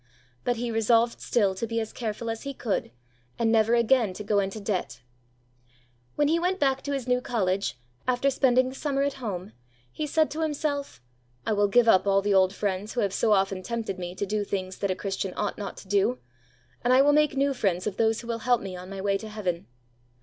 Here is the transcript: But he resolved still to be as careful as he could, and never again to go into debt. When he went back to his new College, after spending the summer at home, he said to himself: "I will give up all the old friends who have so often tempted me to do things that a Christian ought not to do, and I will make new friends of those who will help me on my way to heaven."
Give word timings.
But 0.43 0.55
he 0.55 0.71
resolved 0.71 1.21
still 1.21 1.53
to 1.53 1.67
be 1.67 1.79
as 1.79 1.93
careful 1.93 2.31
as 2.31 2.41
he 2.41 2.55
could, 2.55 2.89
and 3.37 3.51
never 3.51 3.75
again 3.75 4.13
to 4.13 4.23
go 4.23 4.39
into 4.39 4.59
debt. 4.59 5.03
When 6.15 6.27
he 6.27 6.39
went 6.39 6.59
back 6.59 6.81
to 6.81 6.91
his 6.93 7.07
new 7.07 7.21
College, 7.21 7.77
after 8.07 8.31
spending 8.31 8.69
the 8.69 8.73
summer 8.73 9.03
at 9.03 9.13
home, 9.21 9.53
he 9.91 10.07
said 10.07 10.31
to 10.31 10.41
himself: 10.41 11.03
"I 11.45 11.53
will 11.53 11.67
give 11.67 11.87
up 11.87 12.07
all 12.07 12.23
the 12.23 12.33
old 12.33 12.51
friends 12.51 12.93
who 12.93 13.01
have 13.01 13.13
so 13.13 13.31
often 13.33 13.61
tempted 13.61 13.99
me 13.99 14.15
to 14.15 14.25
do 14.25 14.43
things 14.43 14.79
that 14.79 14.89
a 14.89 14.95
Christian 14.95 15.35
ought 15.37 15.59
not 15.59 15.77
to 15.77 15.87
do, 15.87 16.17
and 16.83 16.91
I 16.91 17.03
will 17.03 17.13
make 17.13 17.37
new 17.37 17.53
friends 17.53 17.85
of 17.85 17.97
those 17.97 18.21
who 18.21 18.27
will 18.27 18.39
help 18.39 18.59
me 18.59 18.75
on 18.75 18.89
my 18.89 19.01
way 19.01 19.19
to 19.19 19.29
heaven." 19.29 19.67